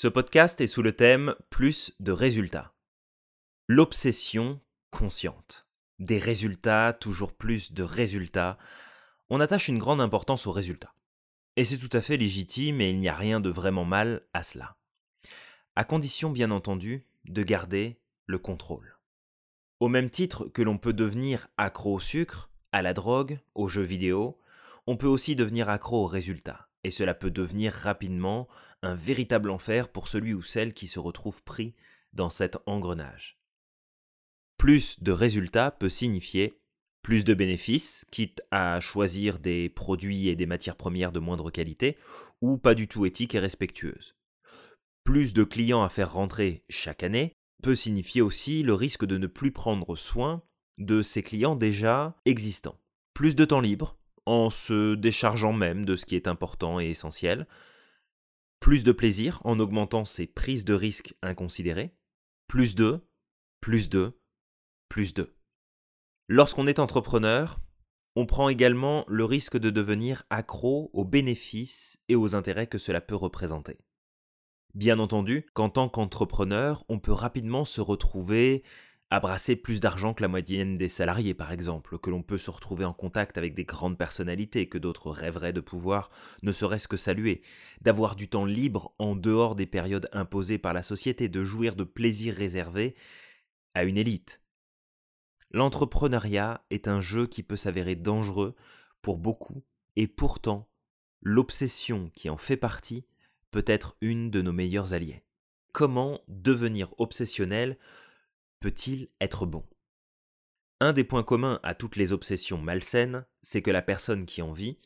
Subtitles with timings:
[0.00, 2.72] Ce podcast est sous le thème Plus de résultats.
[3.66, 4.60] L'obsession
[4.92, 5.66] consciente.
[5.98, 8.58] Des résultats, toujours plus de résultats.
[9.28, 10.94] On attache une grande importance aux résultats.
[11.56, 14.44] Et c'est tout à fait légitime et il n'y a rien de vraiment mal à
[14.44, 14.76] cela.
[15.74, 18.98] À condition, bien entendu, de garder le contrôle.
[19.80, 23.82] Au même titre que l'on peut devenir accro au sucre, à la drogue, aux jeux
[23.82, 24.38] vidéo,
[24.86, 26.67] on peut aussi devenir accro aux résultats.
[26.84, 28.48] Et cela peut devenir rapidement
[28.82, 31.74] un véritable enfer pour celui ou celle qui se retrouve pris
[32.12, 33.38] dans cet engrenage.
[34.56, 36.60] Plus de résultats peut signifier
[37.02, 41.96] plus de bénéfices, quitte à choisir des produits et des matières premières de moindre qualité,
[42.42, 44.14] ou pas du tout éthiques et respectueuses.
[45.04, 49.26] Plus de clients à faire rentrer chaque année peut signifier aussi le risque de ne
[49.26, 50.42] plus prendre soin
[50.76, 52.78] de ses clients déjà existants.
[53.14, 53.97] Plus de temps libre,
[54.28, 57.46] en se déchargeant même de ce qui est important et essentiel.
[58.60, 61.94] Plus de plaisir en augmentant ses prises de risques inconsidérées.
[62.46, 63.00] Plus de,
[63.60, 64.20] plus de,
[64.90, 65.34] plus de.
[66.28, 67.58] Lorsqu'on est entrepreneur,
[68.16, 73.00] on prend également le risque de devenir accro aux bénéfices et aux intérêts que cela
[73.00, 73.78] peut représenter.
[74.74, 78.62] Bien entendu qu'en tant qu'entrepreneur, on peut rapidement se retrouver
[79.10, 79.20] à
[79.62, 82.92] plus d'argent que la moyenne des salariés, par exemple, que l'on peut se retrouver en
[82.92, 86.10] contact avec des grandes personnalités que d'autres rêveraient de pouvoir,
[86.42, 87.40] ne serait-ce que saluer,
[87.80, 91.84] d'avoir du temps libre en dehors des périodes imposées par la société, de jouir de
[91.84, 92.94] plaisirs réservés
[93.74, 94.42] à une élite.
[95.50, 98.54] L'entrepreneuriat est un jeu qui peut s'avérer dangereux
[99.00, 99.64] pour beaucoup,
[99.96, 100.68] et pourtant,
[101.22, 103.06] l'obsession qui en fait partie
[103.50, 105.24] peut être une de nos meilleurs alliés.
[105.72, 107.78] Comment devenir obsessionnel
[108.60, 109.66] peut-il être bon?
[110.80, 114.52] Un des points communs à toutes les obsessions malsaines, c'est que la personne qui en
[114.52, 114.78] vit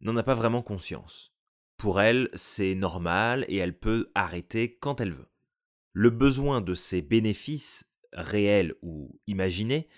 [0.00, 1.34] n'en a pas vraiment conscience.
[1.76, 5.28] Pour elle, c'est normal et elle peut arrêter quand elle veut.
[5.92, 9.88] Le besoin de ses bénéfices, réels ou imaginés,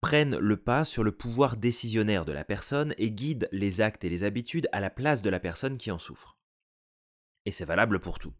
[0.00, 4.10] prennent le pas sur le pouvoir décisionnaire de la personne et guident les actes et
[4.10, 6.38] les habitudes à la place de la personne qui en souffre.
[7.46, 8.34] Et c'est valable pour tout.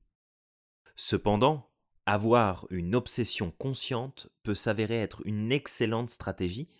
[0.94, 1.67] Cependant,
[2.08, 6.70] avoir une obsession consciente peut s'avérer être une excellente stratégie,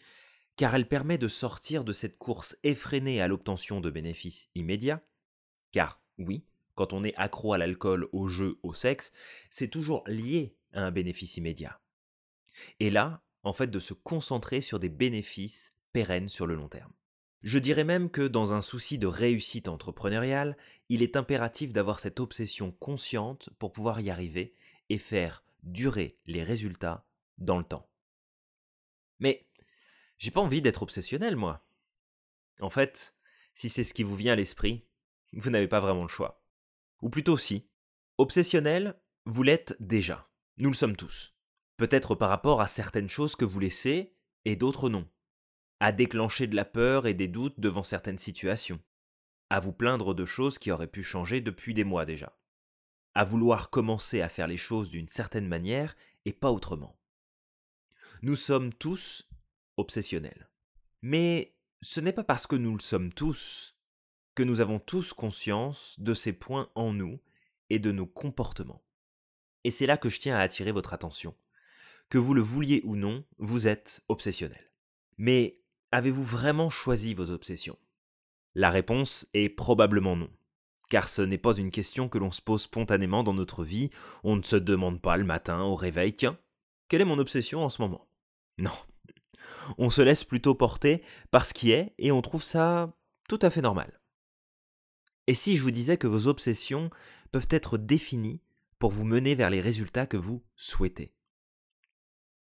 [0.56, 5.02] car elle permet de sortir de cette course effrénée à l'obtention de bénéfices immédiats,
[5.70, 9.12] car oui, quand on est accro à l'alcool, au jeu, au sexe,
[9.50, 11.78] c'est toujours lié à un bénéfice immédiat.
[12.80, 16.92] Et là, en fait, de se concentrer sur des bénéfices pérennes sur le long terme.
[17.42, 20.56] Je dirais même que dans un souci de réussite entrepreneuriale,
[20.88, 24.54] il est impératif d'avoir cette obsession consciente pour pouvoir y arriver
[24.88, 27.06] et faire durer les résultats
[27.38, 27.90] dans le temps.
[29.20, 29.48] Mais
[30.18, 31.66] j'ai pas envie d'être obsessionnel, moi.
[32.60, 33.16] En fait,
[33.54, 34.86] si c'est ce qui vous vient à l'esprit,
[35.32, 36.44] vous n'avez pas vraiment le choix.
[37.02, 37.68] Ou plutôt si.
[38.16, 40.28] Obsessionnel, vous l'êtes déjà.
[40.56, 41.36] Nous le sommes tous.
[41.76, 45.08] Peut-être par rapport à certaines choses que vous laissez et d'autres non.
[45.80, 48.80] À déclencher de la peur et des doutes devant certaines situations.
[49.50, 52.37] À vous plaindre de choses qui auraient pu changer depuis des mois déjà
[53.18, 56.96] à vouloir commencer à faire les choses d'une certaine manière et pas autrement.
[58.22, 59.28] Nous sommes tous
[59.76, 60.48] obsessionnels.
[61.02, 63.76] Mais ce n'est pas parce que nous le sommes tous
[64.36, 67.18] que nous avons tous conscience de ces points en nous
[67.70, 68.84] et de nos comportements.
[69.64, 71.34] Et c'est là que je tiens à attirer votre attention.
[72.10, 74.70] Que vous le vouliez ou non, vous êtes obsessionnel.
[75.16, 77.80] Mais avez-vous vraiment choisi vos obsessions?
[78.54, 80.30] La réponse est probablement non
[80.88, 83.90] car ce n'est pas une question que l'on se pose spontanément dans notre vie,
[84.24, 86.38] on ne se demande pas le matin au réveil, tiens,
[86.88, 88.08] quelle est mon obsession en ce moment?
[88.56, 88.72] Non.
[89.76, 92.92] On se laisse plutôt porter par ce qui est et on trouve ça
[93.28, 94.00] tout à fait normal.
[95.26, 96.90] Et si je vous disais que vos obsessions
[97.32, 98.40] peuvent être définies
[98.78, 101.12] pour vous mener vers les résultats que vous souhaitez?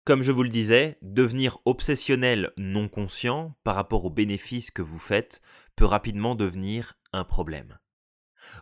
[0.04, 4.98] Comme je vous le disais, devenir obsessionnel non conscient par rapport aux bénéfices que vous
[4.98, 5.42] faites
[5.76, 7.78] peut rapidement devenir un problème.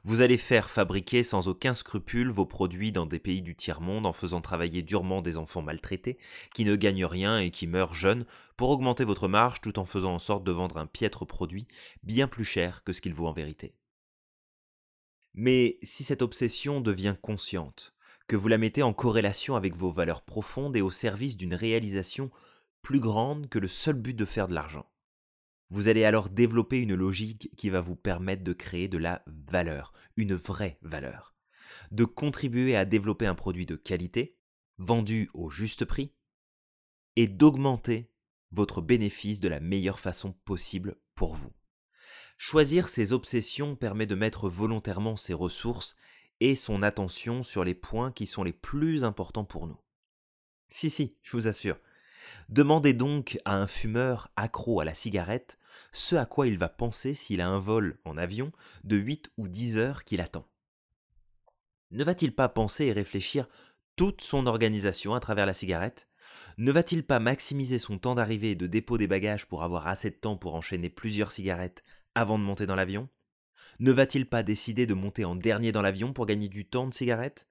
[0.05, 4.13] Vous allez faire fabriquer sans aucun scrupule vos produits dans des pays du tiers-monde en
[4.13, 6.19] faisant travailler durement des enfants maltraités,
[6.55, 8.27] qui ne gagnent rien et qui meurent jeunes,
[8.57, 11.67] pour augmenter votre marge tout en faisant en sorte de vendre un piètre produit
[12.03, 13.75] bien plus cher que ce qu'il vaut en vérité.
[15.35, 17.95] Mais si cette obsession devient consciente,
[18.27, 22.31] que vous la mettez en corrélation avec vos valeurs profondes et au service d'une réalisation
[22.83, 24.87] plus grande que le seul but de faire de l'argent,
[25.71, 29.93] vous allez alors développer une logique qui va vous permettre de créer de la valeur,
[30.17, 31.35] une vraie valeur,
[31.91, 34.39] de contribuer à développer un produit de qualité,
[34.79, 36.15] vendu au juste prix,
[37.17, 38.13] et d'augmenter
[38.51, 41.53] votre bénéfice de la meilleure façon possible pour vous.
[42.39, 45.97] Choisir ses obsessions permet de mettre volontairement ses ressources
[46.41, 49.79] et son attention sur les points qui sont les plus importants pour nous.
[50.69, 51.79] Si, si, je vous assure.
[52.49, 55.59] Demandez donc à un fumeur accro à la cigarette
[55.93, 58.53] ce à quoi il va penser s'il a un vol en avion
[58.85, 60.47] de 8 ou 10 heures qu'il attend.
[61.91, 63.49] Ne va-t-il pas penser et réfléchir
[63.97, 66.09] toute son organisation à travers la cigarette?
[66.59, 70.11] Ne va-t-il pas maximiser son temps d'arrivée et de dépôt des bagages pour avoir assez
[70.11, 71.83] de temps pour enchaîner plusieurs cigarettes
[72.15, 73.09] avant de monter dans l'avion?
[73.81, 76.95] Ne va-t-il pas décider de monter en dernier dans l'avion pour gagner du temps de
[76.95, 77.49] cigarette?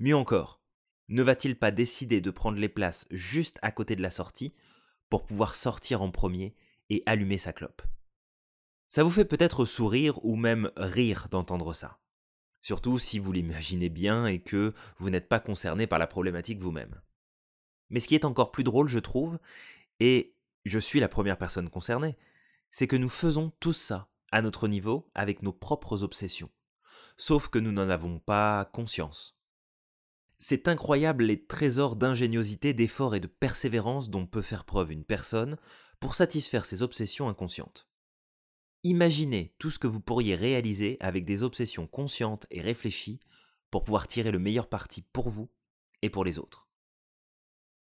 [0.00, 0.60] Mieux encore,
[1.08, 4.54] ne va-t-il pas décider de prendre les places juste à côté de la sortie
[5.08, 6.54] pour pouvoir sortir en premier
[6.90, 7.82] et allumer sa clope?
[8.88, 11.98] Ça vous fait peut-être sourire ou même rire d'entendre ça.
[12.60, 17.00] Surtout si vous l'imaginez bien et que vous n'êtes pas concerné par la problématique vous-même.
[17.90, 19.38] Mais ce qui est encore plus drôle, je trouve,
[20.00, 20.34] et
[20.64, 22.16] je suis la première personne concernée,
[22.70, 26.50] c'est que nous faisons tout ça à notre niveau avec nos propres obsessions.
[27.16, 29.37] Sauf que nous n'en avons pas conscience.
[30.38, 35.56] C'est incroyable les trésors d'ingéniosité, d'effort et de persévérance dont peut faire preuve une personne
[35.98, 37.88] pour satisfaire ses obsessions inconscientes.
[38.84, 43.18] Imaginez tout ce que vous pourriez réaliser avec des obsessions conscientes et réfléchies
[43.72, 45.50] pour pouvoir tirer le meilleur parti pour vous
[46.02, 46.68] et pour les autres.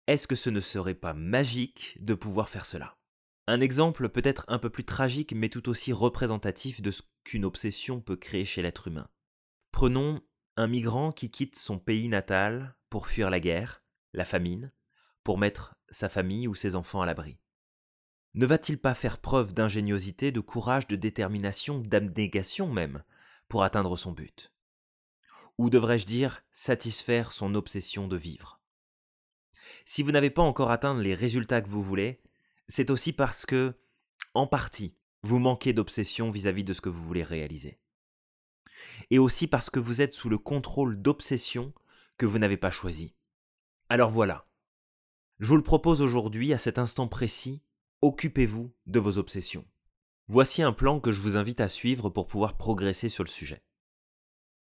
[0.07, 2.99] Est-ce que ce ne serait pas magique de pouvoir faire cela?
[3.47, 8.01] Un exemple peut-être un peu plus tragique mais tout aussi représentatif de ce qu'une obsession
[8.01, 9.09] peut créer chez l'être humain.
[9.71, 10.21] Prenons
[10.57, 13.83] un migrant qui quitte son pays natal pour fuir la guerre,
[14.13, 14.71] la famine,
[15.25, 17.39] pour mettre sa famille ou ses enfants à l'abri.
[18.35, 23.03] Ne va-t-il pas faire preuve d'ingéniosité, de courage, de détermination, d'abnégation même,
[23.49, 24.53] pour atteindre son but?
[25.59, 28.61] Ou devrais-je dire satisfaire son obsession de vivre?
[29.85, 32.23] Si vous n'avez pas encore atteint les résultats que vous voulez,
[32.69, 33.75] c'est aussi parce que,
[34.35, 37.82] en partie, vous manquez d'obsession vis-à-vis de ce que vous voulez réaliser
[39.11, 41.73] et aussi parce que vous êtes sous le contrôle d'obsessions
[42.19, 43.15] que vous n'avez pas choisies.
[43.89, 44.47] Alors voilà.
[45.39, 47.63] Je vous le propose aujourd'hui, à cet instant précis,
[48.01, 49.67] occupez-vous de vos obsessions.
[50.29, 53.63] Voici un plan que je vous invite à suivre pour pouvoir progresser sur le sujet.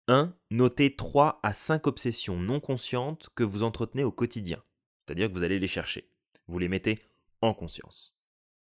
[0.08, 0.36] 1.
[0.50, 4.64] Notez 3 à 5 obsessions non conscientes que vous entretenez au quotidien,
[5.00, 6.10] c'est-à-dire que vous allez les chercher.
[6.48, 7.02] Vous les mettez
[7.42, 8.18] en conscience.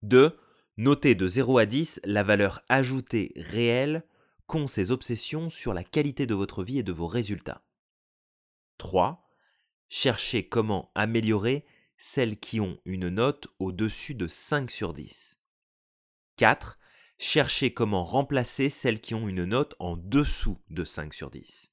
[0.04, 0.38] 2.
[0.78, 4.06] Notez de 0 à 10 la valeur ajoutée réelle
[4.48, 7.66] qu'ont ces obsessions sur la qualité de votre vie et de vos résultats.
[8.78, 9.28] 3.
[9.90, 11.66] Cherchez comment améliorer
[11.98, 15.38] celles qui ont une note au-dessus de 5 sur 10.
[16.38, 16.80] 4.
[17.18, 21.72] Cherchez comment remplacer celles qui ont une note en dessous de 5 sur 10.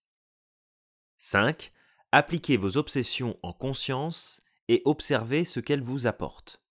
[1.18, 1.72] 5.
[2.12, 6.62] Appliquez vos obsessions en conscience et observez ce qu'elles vous apportent.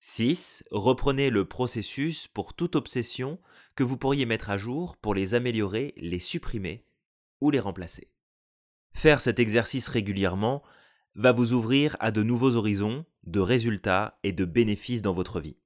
[0.00, 0.64] 6.
[0.70, 3.38] Reprenez le processus pour toute obsession
[3.74, 6.84] que vous pourriez mettre à jour pour les améliorer, les supprimer
[7.40, 8.10] ou les remplacer.
[8.92, 10.62] Faire cet exercice régulièrement
[11.14, 15.56] va vous ouvrir à de nouveaux horizons, de résultats et de bénéfices dans votre vie.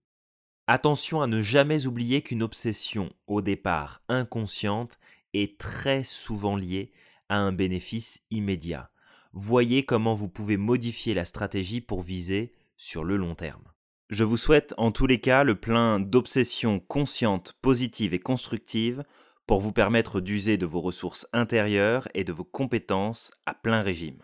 [0.67, 4.99] Attention à ne jamais oublier qu'une obsession, au départ inconsciente,
[5.35, 6.93] est très souvent liée
[7.29, 8.91] à un bénéfice immédiat.
[9.33, 13.72] Voyez comment vous pouvez modifier la stratégie pour viser sur le long terme.
[14.13, 19.05] Je vous souhaite en tous les cas le plein d'obsessions conscientes, positives et constructives
[19.47, 24.23] pour vous permettre d'user de vos ressources intérieures et de vos compétences à plein régime.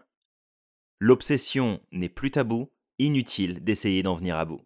[1.01, 4.60] L'obsession n'est plus tabou, inutile d'essayer d'en venir à bout.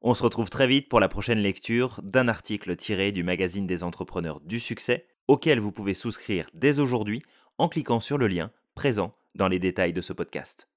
[0.00, 3.82] On se retrouve très vite pour la prochaine lecture d'un article tiré du magazine des
[3.82, 7.24] entrepreneurs du succès, auquel vous pouvez souscrire dès aujourd'hui
[7.58, 10.71] en cliquant sur le lien présent dans les détails de ce podcast.